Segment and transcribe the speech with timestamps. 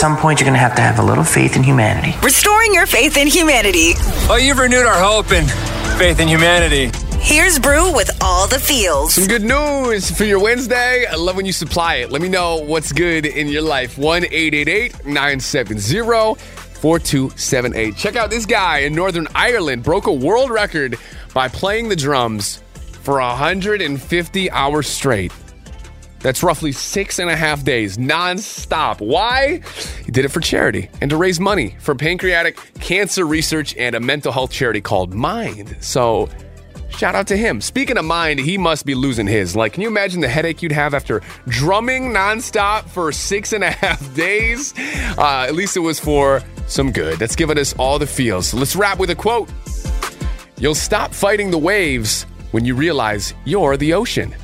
[0.00, 2.16] some point, you're going to have to have a little faith in humanity.
[2.22, 3.92] Restoring your faith in humanity.
[4.30, 5.46] Oh, you've renewed our hope and
[5.98, 6.90] faith in humanity.
[7.18, 9.12] Here's Brew with all the feels.
[9.12, 11.04] Some good news for your Wednesday.
[11.04, 12.10] I love when you supply it.
[12.10, 13.98] Let me know what's good in your life.
[13.98, 17.94] 1 970 4278.
[17.94, 20.96] Check out this guy in Northern Ireland broke a world record
[21.34, 22.62] by playing the drums
[23.02, 25.30] for 150 hours straight.
[26.20, 29.00] That's roughly six and a half days, nonstop.
[29.00, 29.62] Why?
[30.04, 34.00] He did it for charity and to raise money for pancreatic cancer research and a
[34.00, 35.76] mental health charity called Mind.
[35.80, 36.28] So,
[36.90, 37.62] shout out to him.
[37.62, 39.56] Speaking of Mind, he must be losing his.
[39.56, 43.70] Like, can you imagine the headache you'd have after drumming nonstop for six and a
[43.70, 44.74] half days?
[45.16, 47.18] Uh, at least it was for some good.
[47.18, 48.48] That's giving us all the feels.
[48.48, 49.50] So let's wrap with a quote
[50.58, 54.34] You'll stop fighting the waves when you realize you're the ocean.